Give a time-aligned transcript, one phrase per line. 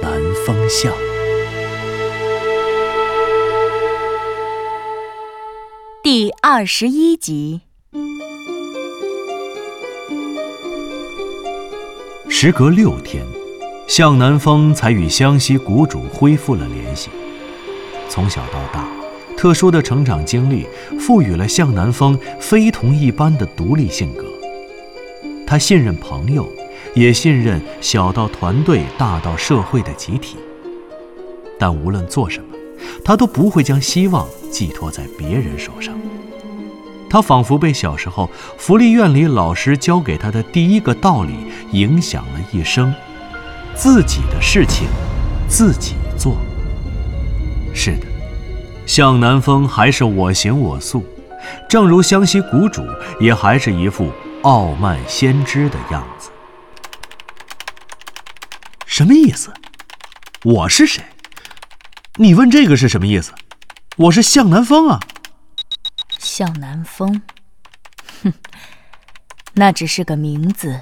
[0.00, 0.92] 南风向》。
[6.02, 7.60] 第二十一集，
[12.28, 13.24] 时隔六天，
[13.86, 17.10] 向南风才与湘西谷主恢复了联系。
[18.08, 18.88] 从小到大，
[19.36, 20.66] 特殊的成长经历
[20.98, 24.24] 赋予了向南风非同一般的独立性格。
[25.46, 26.50] 他信任朋友，
[26.98, 30.36] 也信任小到团队、大到社会的集体。
[31.58, 32.56] 但无论做什么，
[33.04, 35.94] 他都不会将希望寄托在别人手上。
[37.10, 41.32] 他仿佛被小时候福利院里老师教给他的第一个道理
[41.72, 42.94] 影响了一生：
[43.74, 44.86] 自己的事情
[45.48, 46.36] 自己做。
[47.72, 48.06] 是的，
[48.86, 51.02] 向南风还是我行我素，
[51.68, 52.82] 正如湘西谷主
[53.18, 54.10] 也还是一副
[54.42, 56.28] 傲慢先知的样子。
[58.98, 59.54] 什么意思？
[60.42, 61.04] 我是谁？
[62.16, 63.32] 你问这个是什么意思？
[63.96, 64.98] 我是向南风啊！
[66.18, 67.22] 向南风，
[68.24, 68.32] 哼，
[69.52, 70.80] 那只是个名字，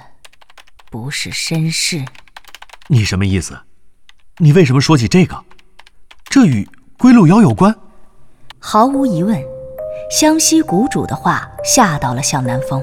[0.90, 2.06] 不是身世。
[2.86, 3.60] 你什么意思？
[4.38, 5.44] 你为什么说起这个？
[6.24, 7.76] 这与归路遥有关？
[8.58, 9.38] 毫无疑问，
[10.10, 12.82] 湘西谷主的话吓到了向南风。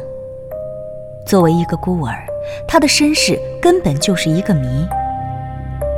[1.25, 2.23] 作为一个孤儿，
[2.67, 4.87] 他的身世根本就是一个谜。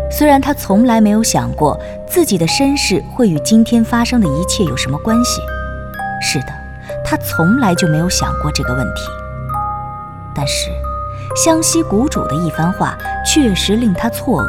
[0.09, 5.41] 虽然他从来没有想过自己的身世会与今天发生的一切有什么关系，
[6.21, 6.47] 是的，
[7.03, 9.01] 他从来就没有想过这个问题。
[10.33, 10.69] 但是，
[11.35, 14.47] 湘西谷主的一番话确实令他错愕。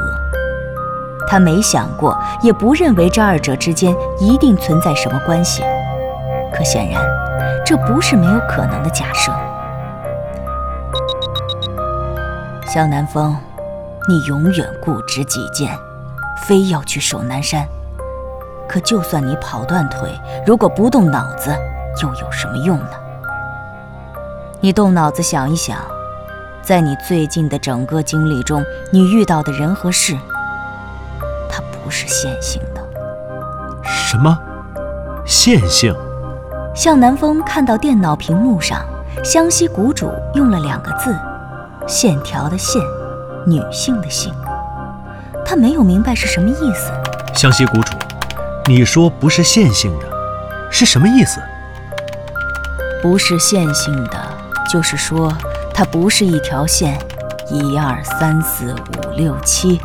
[1.29, 5.63] 他没想过，也不认为这二者之间一定存在什么关系。
[6.53, 7.03] 可显然，
[7.65, 9.33] 这不是没有可能的假设。
[12.73, 13.37] 向南风，
[14.09, 15.77] 你永远固执己见，
[16.47, 17.67] 非要去守南山。
[18.69, 20.11] 可就算你跑断腿，
[20.47, 21.51] 如果不动脑子，
[22.03, 22.91] 又有什么用呢？
[24.61, 25.79] 你动脑子想一想，
[26.63, 30.17] 在你最近的整个经历中，你遇到的人和事，
[31.49, 32.83] 它不是线性的。
[33.83, 34.39] 什么？
[35.25, 35.95] 线性？
[36.75, 38.85] 向南风看到电脑屏幕上，
[39.25, 41.17] 湘西谷主用了两个字：
[41.87, 42.83] 线条的线，
[43.47, 44.35] 女性的性。
[45.45, 46.91] 他没有明白是什么意思。
[47.35, 47.97] 湘西谷主，
[48.67, 50.07] 你说不是线性的，
[50.71, 51.41] 是什么意思？
[53.01, 54.19] 不是线性的，
[54.69, 55.33] 就是说
[55.73, 56.99] 它不是一条线，
[57.49, 59.81] 一二三四五六七，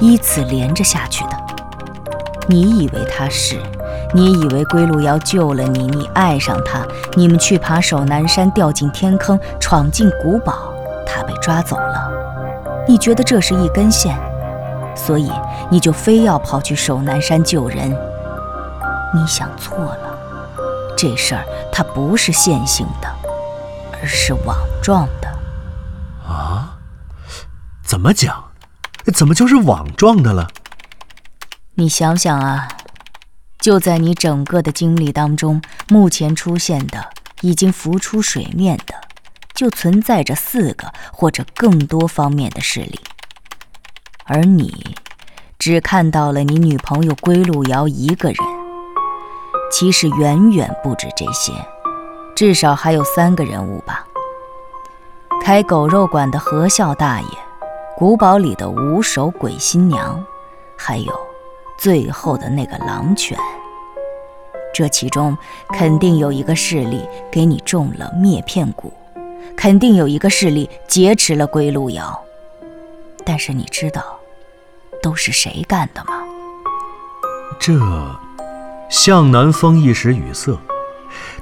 [0.00, 1.30] 依次连着下去的。
[2.46, 3.56] 你以为它是？
[4.14, 10.72] 你以为归路遥救了你，你爱上他，你们去爬首南山，掉进天坑，闯进古堡，
[11.06, 11.91] 他被抓走了。
[12.88, 14.18] 你觉得这是一根线，
[14.96, 15.30] 所以
[15.70, 17.90] 你就非要跑去守南山救人。
[19.14, 20.18] 你想错了，
[20.96, 23.08] 这事儿它不是线性的，
[23.92, 25.28] 而是网状的。
[26.26, 26.76] 啊？
[27.84, 28.44] 怎么讲？
[29.14, 30.48] 怎么就是网状的了？
[31.74, 32.68] 你想想啊。
[33.58, 37.10] 就在你整个的经历当中，目前出现的、
[37.42, 38.94] 已经浮出水面的，
[39.54, 43.00] 就存在着四个或者更多方面的势力，
[44.24, 44.94] 而你
[45.58, 48.36] 只看到了你女朋友归路遥一个人。
[49.70, 51.52] 其实远远不止这些，
[52.34, 54.06] 至少还有三个人物吧：
[55.42, 57.28] 开狗肉馆的何笑大爷，
[57.96, 60.24] 古堡里的五手鬼新娘，
[60.76, 61.12] 还有……
[61.78, 63.36] 最后的那个狼犬，
[64.72, 65.36] 这其中
[65.70, 68.92] 肯定有一个势力给你中了灭片蛊，
[69.56, 72.18] 肯定有一个势力劫持了归路遥。
[73.24, 74.18] 但是你知道
[75.02, 76.22] 都是谁干的吗？
[77.58, 77.72] 这，
[78.90, 80.58] 向南风一时语塞。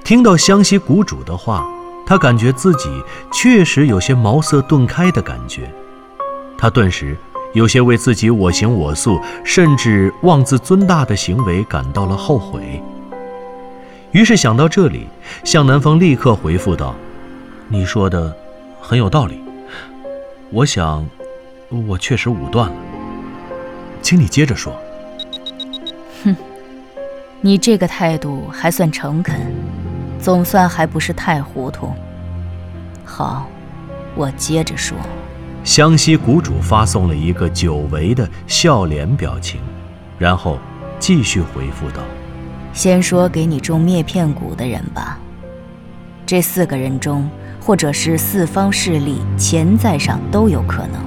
[0.04, 1.66] 听到湘西谷主的话，
[2.06, 2.88] 他感觉自己
[3.32, 5.70] 确实有些茅塞顿开的感觉。
[6.58, 7.16] 他顿时。
[7.52, 12.80] 有些为自己我行我素，甚至妄自尊大的行为感到了后悔。
[14.12, 15.08] 于是想到这里，
[15.42, 16.94] 向南风立刻回复道
[17.72, 18.36] ：“你说的
[18.80, 19.40] 很有道理，
[20.50, 21.08] 我想，
[21.86, 22.74] 我确实武断了。
[24.02, 24.74] 请你接着说。
[26.24, 26.34] 哼，
[27.40, 29.36] 你这个态度还算诚恳，
[30.18, 31.92] 总算还不是太糊涂。
[33.04, 33.46] 好，
[34.16, 34.98] 我接着说。
[35.62, 39.60] 湘西谷主发送了一个久违的笑脸表情，
[40.18, 40.58] 然后
[40.98, 42.02] 继续回复道
[42.74, 45.20] ：“先说给你种灭片蛊的人吧。
[46.26, 47.28] 这四个人中，
[47.70, 51.00] 或者是四方势力潜在上都有可能。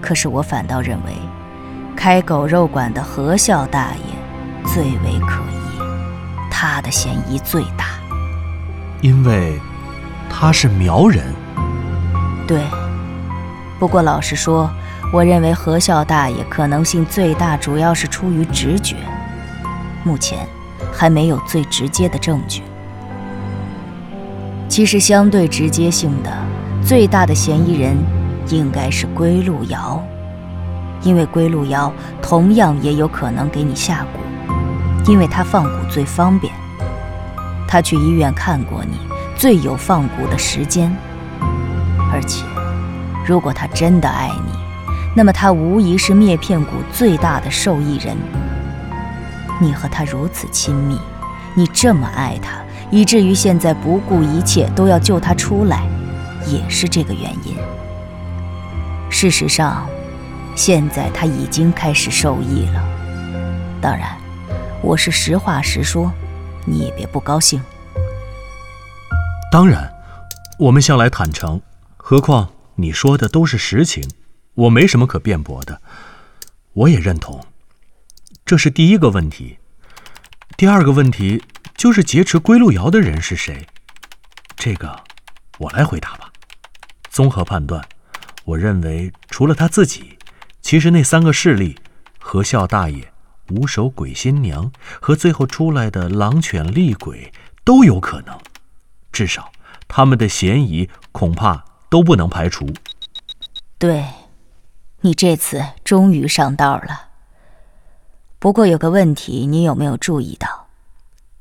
[0.00, 1.12] 可是我反倒认为，
[1.94, 5.80] 开狗肉馆的何笑大爷最为可疑，
[6.50, 8.00] 他的嫌疑最大，
[9.00, 9.60] 因为
[10.28, 11.22] 他是苗人。
[12.44, 12.64] 对。”
[13.78, 14.68] 不过老实说，
[15.12, 18.96] 我认为何笑大爷可能性最大，主要是出于直觉。
[20.02, 20.48] 目前
[20.92, 22.64] 还没有最直接的证据。
[24.68, 26.30] 其实相对直接性的
[26.84, 27.96] 最大的嫌疑人
[28.48, 30.02] 应该是归路遥，
[31.02, 31.92] 因为归路遥
[32.22, 36.52] 同样也有可能给你下蛊，因为他放蛊最方便，
[37.66, 38.98] 他去医院看过你，
[39.36, 40.94] 最有放蛊的时间，
[42.12, 42.44] 而且。
[43.26, 44.52] 如果他真的爱你，
[45.14, 48.16] 那么他无疑是灭片蛊最大的受益人。
[49.60, 50.98] 你和他如此亲密，
[51.54, 52.52] 你这么爱他，
[52.90, 55.86] 以至于现在不顾一切都要救他出来，
[56.46, 57.56] 也是这个原因。
[59.10, 59.88] 事实上，
[60.54, 62.82] 现在他已经开始受益了。
[63.80, 64.16] 当然，
[64.82, 66.12] 我是实话实说，
[66.64, 67.60] 你也别不高兴。
[69.50, 69.92] 当然，
[70.58, 71.60] 我们向来坦诚，
[71.96, 72.50] 何况。
[72.80, 74.08] 你说的都是实情，
[74.54, 75.80] 我没什么可辩驳的。
[76.74, 77.44] 我也认同，
[78.44, 79.58] 这是第一个问题。
[80.56, 81.42] 第二个问题
[81.78, 83.66] 就是劫持归路遥的人是谁？
[84.56, 85.02] 这个
[85.58, 86.30] 我来回答吧。
[87.08, 87.82] 综合判断，
[88.44, 90.18] 我认为除了他自己，
[90.60, 91.78] 其实那三个势力——
[92.18, 93.10] 何笑大爷、
[93.52, 94.70] 五手鬼新娘
[95.00, 97.32] 和最后出来的狼犬厉鬼——
[97.64, 98.36] 都有可能。
[99.12, 99.50] 至少
[99.86, 101.64] 他们的嫌疑恐怕。
[101.90, 102.68] 都不能排除。
[103.78, 104.04] 对，
[105.00, 107.08] 你这次终于上道了。
[108.38, 110.67] 不过有个问题，你有没有注意到？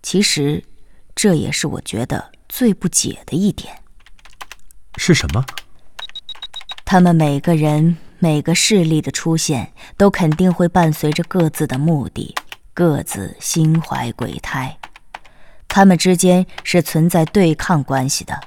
[0.01, 0.63] 其实，
[1.15, 3.75] 这也是我觉得最不解的一点。
[4.95, 5.45] 是什么？
[6.85, 12.33] 他们每个人、每个势力的出现，都肯定会伴随着各自的目的，
[12.73, 14.77] 各自心怀鬼胎。
[15.67, 18.39] 他们之间是存在对抗关系的。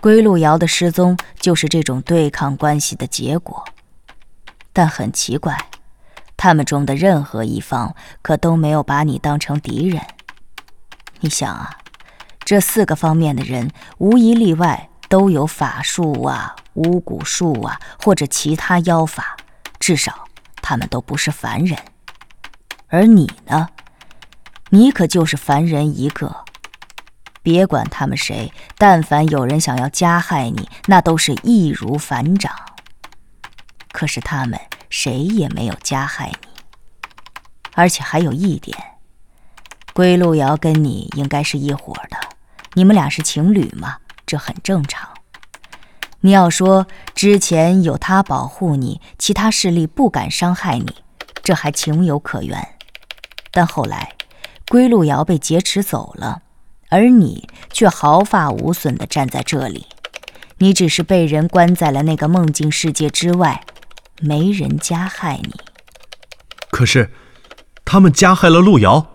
[0.00, 3.64] 归路遥的失踪就是这种对抗关系的结果，
[4.72, 5.56] 但很奇怪，
[6.36, 10.02] 他们中的任何一方可都没有把你当成敌人。
[11.20, 11.78] 你想啊，
[12.44, 19.36] 这四个方面的人无一例外都有法术啊、巫蛊术啊或者其他妖法，
[19.78, 20.26] 至少
[20.62, 21.78] 他们都不是凡人。
[22.88, 23.68] 而你呢，
[24.70, 26.44] 你可就是凡人一个。
[27.42, 32.52] 别管他们谁，但凡有人想要加害你，那都是易如反掌。
[33.92, 36.48] 可是他们谁也没有加害你，
[37.74, 38.76] 而且还有一点，
[39.92, 42.16] 归路遥跟你应该是一伙的，
[42.74, 45.08] 你们俩是情侣嘛，这很正常。
[46.20, 50.96] 你要说之前有他保护你，其他势力不敢伤害你，
[51.42, 52.76] 这还情有可原。
[53.50, 54.12] 但后来，
[54.68, 56.42] 归路遥被劫持走了。
[56.88, 59.86] 而你却毫发无损地站在这里，
[60.58, 63.62] 你只是被人关在了那个梦境世界之外，
[64.20, 65.54] 没人加害你。
[66.70, 67.12] 可是，
[67.84, 69.09] 他们加害了路遥。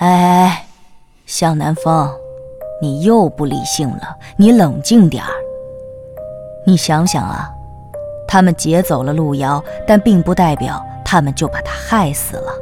[0.00, 0.64] 哎，
[1.26, 2.10] 向南风，
[2.80, 5.30] 你又不理性了，你冷静点儿。
[6.66, 7.50] 你想想啊，
[8.26, 12.52] 他们劫走了路遥，但并不代表他们就把他害死了。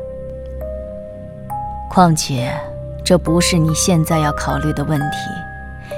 [1.89, 2.53] 况且。
[3.05, 5.17] 这不是你现在要考虑的问题，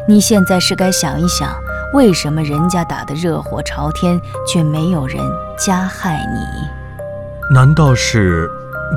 [0.06, 1.52] 你现在是该想一想，
[1.92, 5.18] 为什么人家打得热火朝天，却没有人
[5.58, 7.52] 加害你？
[7.52, 8.48] 难道是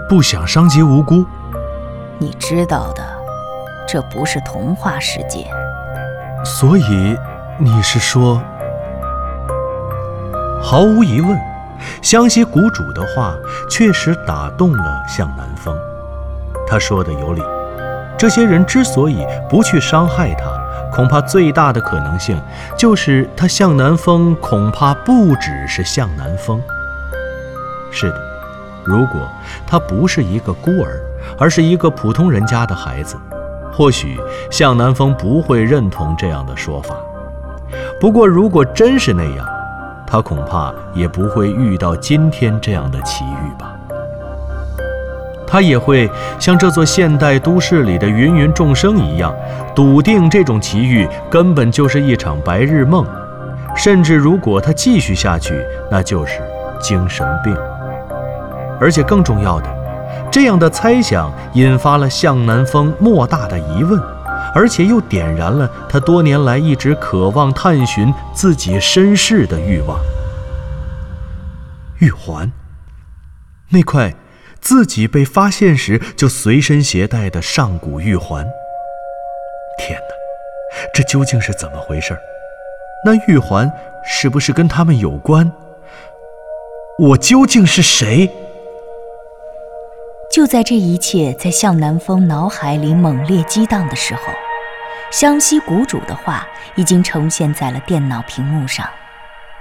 [0.07, 1.25] 不想伤及无辜？
[2.23, 3.03] 你知道的，
[3.85, 5.45] 这不是童话世界。
[6.45, 7.17] 所以
[7.59, 8.41] 你是说？
[10.61, 11.37] 毫无疑问，
[12.01, 13.35] 湘西谷主的话
[13.69, 15.77] 确实打动了向南风，
[16.65, 17.43] 他说的有理。
[18.17, 20.45] 这些人之所以不去伤害他，
[20.93, 22.41] 恐怕最大的可能性
[22.77, 26.61] 就是他向南风恐怕不只是向南风。
[27.91, 28.15] 是的，
[28.85, 29.21] 如果
[29.65, 31.01] 他不是一个孤儿，
[31.37, 33.15] 而是一个普通人家的孩子，
[33.71, 34.19] 或许
[34.51, 36.95] 向南风不会认同这样的说法。
[37.99, 39.47] 不过，如果真是那样，
[40.05, 43.71] 他恐怕也不会遇到今天这样的奇遇吧。
[45.47, 46.09] 他也会
[46.39, 49.33] 像这座现代都市里的芸芸众生一样，
[49.75, 53.05] 笃定这种奇遇根本就是一场白日梦，
[53.75, 56.41] 甚至如果他继续下去，那就是
[56.81, 57.55] 精神病。
[58.79, 59.67] 而且更重要的，
[60.31, 63.99] 这样的猜想引发了向南风莫大的疑问，
[64.53, 69.97] 而且又点燃了他多年来一直渴望探寻自己身世的欲望。
[71.99, 72.51] 玉环，
[73.69, 74.13] 那块。
[74.61, 78.45] 自己被发现时就随身携带的上古玉环。
[79.77, 80.15] 天哪，
[80.93, 82.17] 这究竟是怎么回事？
[83.05, 83.69] 那玉环
[84.05, 85.51] 是不是跟他们有关？
[86.97, 88.31] 我究竟是谁？
[90.33, 94.21] 就在这一切在向南风脑海里猛烈激荡的时候，
[95.11, 98.83] 湘西谷主的话已经呈现在了电脑屏幕上。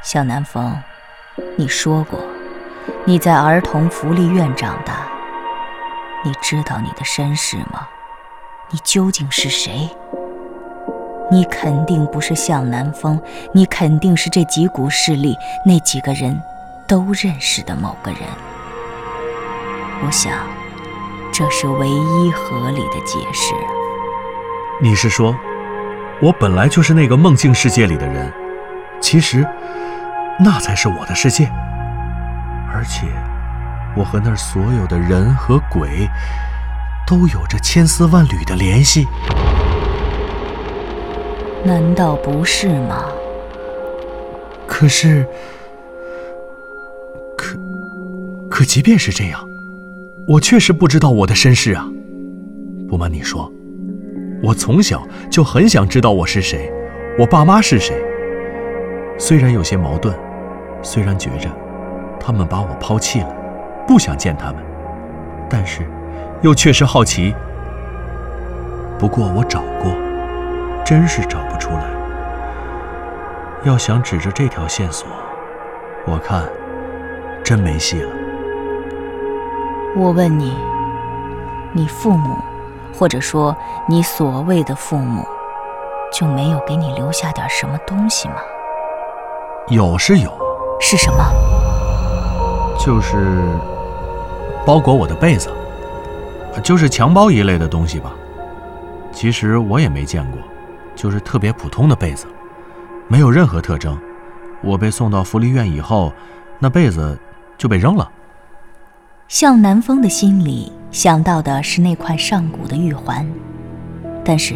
[0.00, 0.74] 向南风，
[1.56, 2.18] 你说过。
[3.04, 5.06] 你在儿童福利院长大，
[6.24, 7.86] 你知道你的身世吗？
[8.70, 9.90] 你究竟是谁？
[11.30, 13.20] 你肯定不是向南风，
[13.52, 15.36] 你肯定是这几股势力
[15.66, 16.40] 那几个人
[16.88, 18.20] 都认识的某个人。
[20.04, 20.32] 我想，
[21.32, 23.54] 这是唯一合理的解释。
[24.82, 25.34] 你是说，
[26.20, 28.30] 我本来就是那个梦境世界里的人？
[29.00, 29.46] 其实，
[30.38, 31.50] 那才是我的世界。
[32.70, 33.06] 而且，
[33.96, 36.06] 我和那儿所有的人和鬼，
[37.06, 39.08] 都有着千丝万缕的联系。
[41.64, 43.04] 难道不是吗？
[44.66, 45.26] 可是，
[47.38, 47.56] 可
[48.50, 49.48] 可，即便是这样，
[50.26, 51.88] 我确实不知道我的身世啊。
[52.88, 53.50] 不瞒你说，
[54.42, 56.70] 我从小就很想知道我是谁，
[57.18, 57.96] 我爸妈是谁。
[59.18, 60.14] 虽然有些矛盾，
[60.82, 61.50] 虽然觉着。
[62.24, 63.34] 他们把我抛弃了，
[63.84, 64.62] 不想见他们，
[65.50, 65.84] 但是
[66.40, 67.34] 又确实好奇。
[68.96, 69.92] 不过我找过，
[70.84, 71.90] 真是找不出来。
[73.64, 75.08] 要想指着这条线索，
[76.06, 76.48] 我看
[77.42, 78.21] 真没戏了。
[79.94, 80.56] 我问你，
[81.74, 82.34] 你父母，
[82.94, 83.54] 或者说
[83.86, 85.22] 你所谓的父母，
[86.10, 88.36] 就没有给你留下点什么东西吗？
[89.68, 90.32] 有是有，
[90.80, 91.22] 是什么？
[92.78, 93.42] 就是
[94.64, 95.52] 包裹我的被子，
[96.62, 98.12] 就是襁褓一类的东西吧。
[99.12, 100.40] 其实我也没见过，
[100.96, 102.26] 就是特别普通的被子，
[103.08, 103.98] 没有任何特征。
[104.62, 106.10] 我被送到福利院以后，
[106.58, 107.18] 那被子
[107.58, 108.10] 就被扔了。
[109.28, 113.26] 向南风的心里想到的是那块上古的玉环，
[114.24, 114.54] 但是。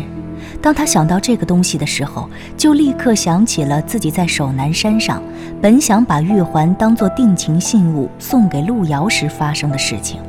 [0.62, 5.22] 当他想到这个东西的时候，就立刻想起了自己在守南山上，
[5.60, 10.20] 本想把玉环当做定情信物送给陆瑶时发生的事情。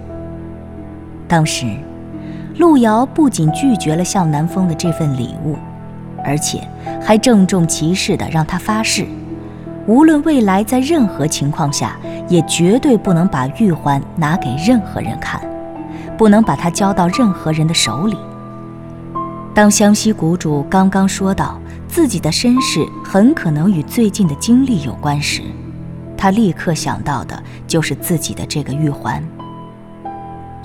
[1.27, 1.67] 当时，
[2.58, 5.56] 陆瑶不仅拒绝了向南风的这份礼物，
[6.24, 6.62] 而且
[7.01, 9.06] 还郑重其事地让他发誓，
[9.86, 15.41] 无论未来在任何情况下，也绝对不能把玉环拿给任何人看，
[16.17, 18.17] 不能把它交到任何人的手里。
[19.53, 25.41] 当湘西谷主刚刚说到自己的身世很可能与最近的经历有关时，
[26.15, 29.24] 他立刻想到的就是自己的这个玉环。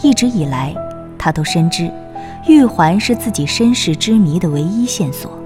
[0.03, 0.75] 一直以来，
[1.17, 1.91] 他都深知
[2.49, 5.39] 玉环是自己身世之谜的唯一线索，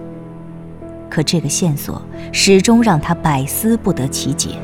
[1.11, 2.01] 可这个线索
[2.33, 4.59] 始终让他百思不得其解。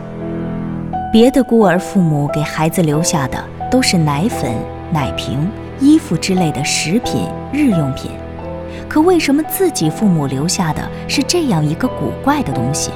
[1.12, 3.38] 别的孤儿父母给孩子留下的
[3.70, 4.50] 都是奶粉、
[4.90, 5.46] 奶瓶、
[5.78, 8.10] 衣服之类的食品、日用品。
[8.88, 12.92] 可为什么自己父母留下的是这样一个古怪的东西？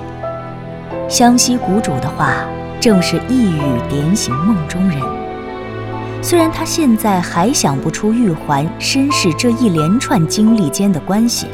[1.10, 2.46] 湘西谷主的话
[2.80, 4.98] 正是一语点醒梦中人。
[6.22, 11.48] 虽然他现在还想不出玉环身世这一连串经历间的关系，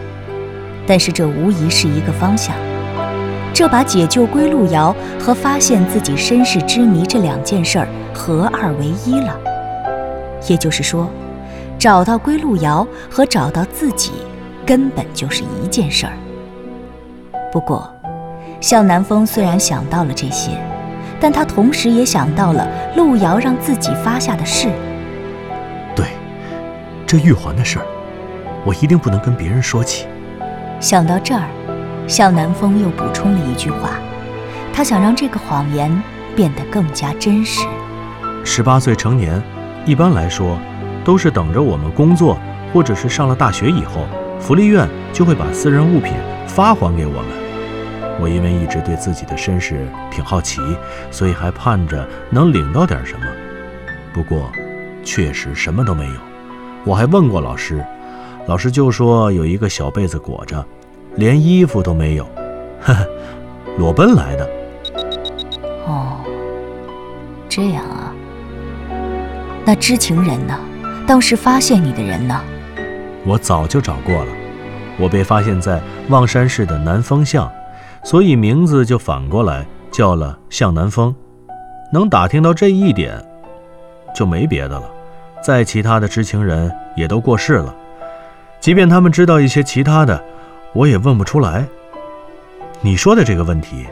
[0.86, 2.54] 但是这无疑是一个方向。
[3.54, 9.38] 这把解救归路遥和发现自己身世之谜这两件事儿合二为一了。
[10.48, 11.08] 也就是说，
[11.78, 14.12] 找到归路遥和找到自己。
[14.64, 16.12] 根本就是一件事儿。
[17.50, 17.92] 不过，
[18.60, 20.52] 向南风虽然想到了这些，
[21.20, 22.64] 但他同时也想到了
[22.96, 24.68] 路遥让自己发下的誓。
[25.96, 26.06] 对，
[27.04, 27.86] 这玉环的事儿，
[28.64, 30.06] 我一定不能跟别人说起。
[30.78, 31.48] 想到这儿，
[32.06, 33.90] 向南风又补充了一句话：
[34.72, 36.02] 他想让这个谎言
[36.36, 37.66] 变得更加真实。
[38.44, 39.42] 十八岁成年，
[39.84, 40.58] 一般来说，
[41.04, 42.38] 都是等着我们工作，
[42.72, 44.06] 或者是上了大学以后。
[44.40, 46.14] 福利院就会把私人物品
[46.48, 47.26] 发还给我们，
[48.20, 50.60] 我因为一直对自己的身世挺好奇，
[51.12, 53.24] 所以还盼着能领到点什么。
[54.12, 54.50] 不过，
[55.04, 56.14] 确实什么都没有。
[56.84, 57.84] 我还问过老师，
[58.48, 60.66] 老师就说有一个小被子裹着，
[61.16, 62.24] 连衣服都没有，
[62.80, 63.06] 呵呵，
[63.78, 64.48] 裸奔来的。
[65.86, 66.16] 哦，
[67.48, 68.12] 这样啊。
[69.64, 70.58] 那知情人呢？
[71.06, 72.40] 当时发现你的人呢？
[73.24, 74.32] 我早就找过了。
[74.98, 77.50] 我被发现在望山市的南风巷，
[78.04, 81.14] 所以名字就反过来叫了向南风。
[81.92, 83.22] 能打听到这一点，
[84.14, 84.84] 就没别的了。
[85.42, 87.74] 再其他的知情人也都过世了，
[88.60, 90.22] 即便他们知道一些其他的，
[90.74, 91.66] 我也问不出来。
[92.80, 93.86] 你说的这个问题，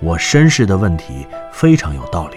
[0.00, 2.36] 我身世的问题非常有道理，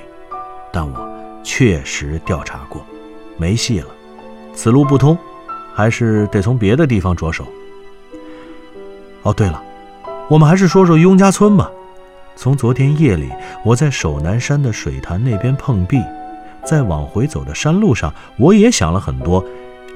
[0.71, 1.09] 但我
[1.43, 2.85] 确实调查过，
[3.37, 3.87] 没戏了，
[4.53, 5.17] 此路不通，
[5.73, 7.45] 还是得从别的地方着手。
[9.23, 9.63] 哦，对了，
[10.29, 11.71] 我们还是说说雍家村吧。
[12.35, 13.31] 从昨天夜里
[13.65, 15.99] 我在守南山的水潭那边碰壁，
[16.63, 19.43] 在往回走的山路上，我也想了很多，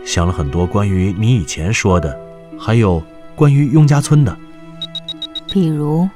[0.03, 2.19] 想了很多关于你以前说的，
[2.59, 3.03] 还有
[3.35, 4.37] 关于雍家村的。
[5.51, 6.07] 比如，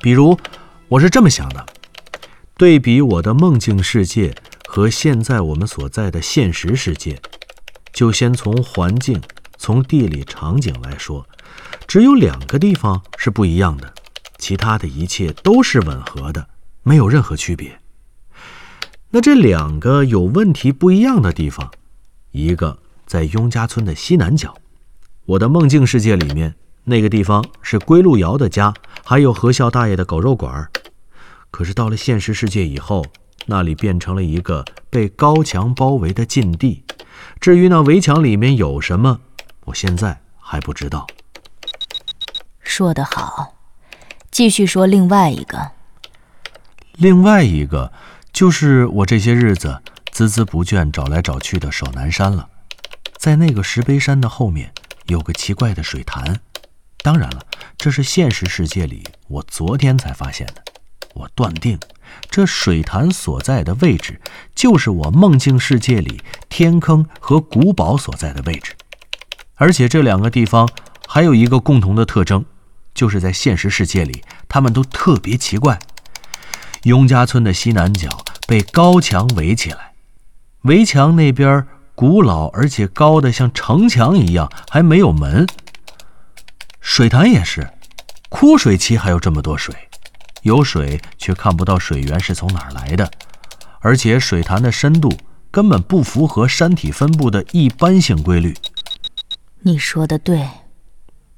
[0.00, 0.38] 比如，
[0.88, 1.64] 我是这么想的：
[2.56, 4.34] 对比我的梦境世界
[4.66, 7.20] 和现在我们所在的现实世界，
[7.92, 9.22] 就先从环境、
[9.56, 11.26] 从地理场景来说。
[11.86, 13.94] 只有两个地方是不一样的，
[14.38, 16.48] 其他的一切都是吻合的，
[16.82, 17.78] 没有任何区别。
[19.10, 21.70] 那这两个有问题不一样的地方，
[22.32, 24.56] 一个在雍家村的西南角，
[25.26, 26.54] 我的梦境世界里面
[26.84, 30.68] 那个地方是归路遥的家，还有何笑大爷的狗肉馆。
[31.50, 33.06] 可是到了现实世界以后，
[33.46, 36.84] 那里变成了一个被高墙包围的禁地。
[37.40, 39.20] 至于那围墙里面有什么，
[39.66, 41.06] 我现在还不知道。
[42.60, 43.54] 说得好，
[44.30, 45.70] 继续说另外一个。
[46.96, 47.92] 另外一个
[48.32, 49.80] 就是我这些日子
[50.12, 52.48] 孜孜不倦找来找去的守南山了。
[53.16, 54.72] 在那个石碑山的后面
[55.06, 56.40] 有个奇怪的水潭，
[57.02, 60.62] 当然了，这是现实世界里我昨天才发现的。
[61.14, 61.78] 我断定，
[62.28, 64.20] 这水潭所在的位置
[64.54, 68.74] 就是我梦境世界里天坑和古堡所在的位置，
[69.54, 70.68] 而且这两个地方
[71.06, 72.44] 还有一个共同的特征。
[72.94, 75.80] 就是在现实世界里，他们都特别奇怪。
[76.84, 78.08] 雍家村的西南角
[78.46, 79.94] 被高墙围起来，
[80.62, 85.46] 围墙那边古老而且高的像城墙一样，还没有门。
[86.80, 87.70] 水潭也是，
[88.28, 89.74] 枯水期还有这么多水，
[90.42, 93.10] 有水却看不到水源是从哪儿来的，
[93.80, 95.10] 而且水潭的深度
[95.50, 98.54] 根本不符合山体分布的一般性规律。
[99.60, 100.46] 你说的对，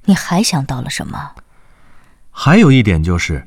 [0.06, 1.32] 你还想到了什么？
[2.30, 3.46] 还有一点就是，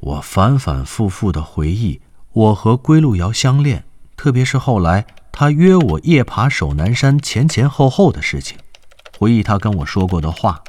[0.00, 2.00] 我反反复复的回忆
[2.32, 3.84] 我和归路遥相恋，
[4.16, 8.58] 特别是后来他约我夜爬守南山前前后后的事情，
[9.18, 10.62] 回忆他跟我说过的话。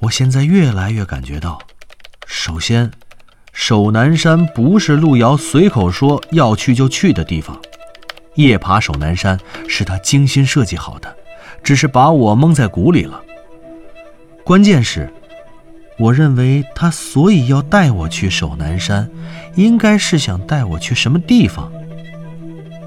[0.00, 1.60] 我现在越来越感觉到，
[2.26, 2.90] 首先，
[3.52, 7.60] 守南山不是路遥随口说要去就去的地方，
[8.34, 11.16] 夜爬守南山是他精心设计好的，
[11.62, 13.22] 只是把我蒙在鼓里了。
[14.44, 15.12] 关键是。
[15.98, 19.10] 我认为他所以要带我去守南山，
[19.54, 21.70] 应该是想带我去什么地方。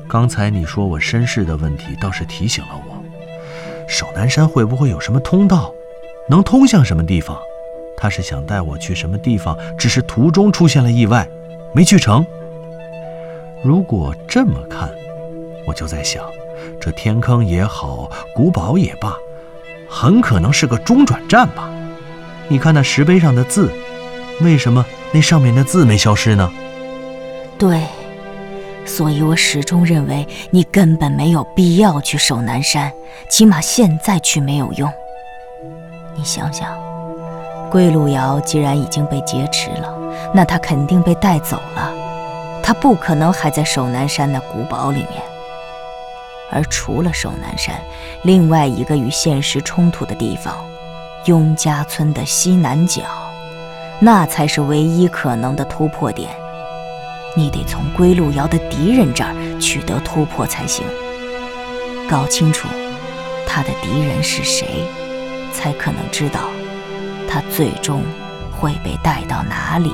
[0.08, 3.04] 刚才你说我身世的问题，倒是提醒了我，
[3.88, 5.74] 守南山会不会有什么通道，
[6.28, 7.38] 能通向什么地方？
[7.98, 11.28] 他是想带我去什么地方，只是途中出现了意外，
[11.74, 12.26] 没去成。
[13.64, 14.90] 如果这么看，
[15.66, 16.24] 我就在想，
[16.82, 19.16] 这天坑也好，古堡也罢，
[19.90, 21.70] 很可能是个中转站吧。
[22.50, 23.72] 你看那石碑上的字，
[24.42, 26.52] 为什么那上面的字没消失呢？
[27.58, 27.84] 对，
[28.86, 32.92] 所以我始终认为你根本没有必要去守南山，
[33.30, 34.92] 起码现在去没有用。
[36.16, 36.70] 你想想，
[37.72, 39.94] 桂路遥既然已经被劫持了，
[40.34, 41.92] 那他肯定被带走了，
[42.62, 45.22] 他不可能还在守南山的古堡里面。
[46.52, 47.76] 而除了守南山，
[48.24, 50.54] 另外一个与现实冲突的地方。
[51.26, 53.02] 雍家村的西南角，
[54.00, 56.30] 那才是唯一可能的突破点。
[57.36, 60.86] 你得从归路遥的敌人这儿取得突破才行。
[62.08, 62.68] 搞清楚
[63.48, 64.86] 他的敌人是谁，
[65.52, 66.42] 才可能知道
[67.28, 68.04] 他最终
[68.52, 69.92] 会被带到哪里。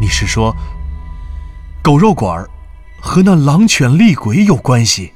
[0.00, 0.56] 你是说，
[1.82, 2.46] 狗肉馆
[3.00, 5.12] 和那狼犬厉鬼有关系？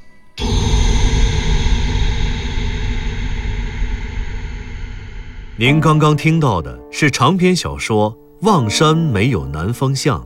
[5.56, 8.12] 您刚刚听到的是长篇小说
[8.46, 10.20] 《望山没有南方向》，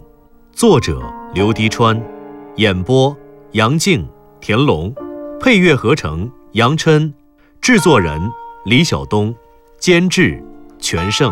[0.57, 0.99] 作者
[1.35, 2.03] 刘迪川，
[2.57, 3.15] 演播
[3.53, 4.09] 杨静、
[4.41, 4.91] 田龙，
[5.39, 7.13] 配乐合成杨琛，
[7.61, 8.19] 制作人
[8.65, 9.35] 李晓东，
[9.79, 10.43] 监制
[10.79, 11.31] 全胜。